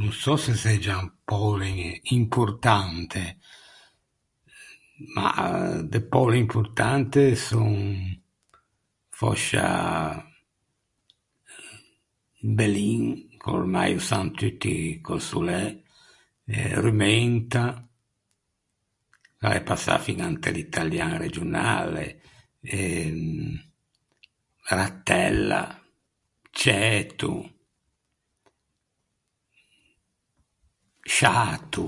No 0.00 0.10
sò 0.10 0.36
se 0.36 0.54
seggian 0.64 1.06
poule 1.28 1.68
importante, 2.18 3.22
ma 5.16 5.32
de 5.92 6.00
poule 6.12 6.36
importante 6.46 7.22
son, 7.48 7.74
fòscia 9.18 9.68
bellin, 12.58 13.04
che 13.40 13.48
ormai 13.58 13.90
ô 13.98 14.00
san 14.08 14.26
tutti 14.38 14.76
cös’o 15.06 15.40
l’é, 15.48 15.64
rumenta, 16.84 17.64
ch’a 19.38 19.48
l’é 19.52 19.60
passâ 19.68 19.94
fiña 20.06 20.26
inte 20.32 20.48
l’italian 20.54 21.12
regionale 21.24 22.04
e 22.76 22.80
rattella, 24.76 25.62
ciæto, 26.58 27.32
sciato. 31.12 31.84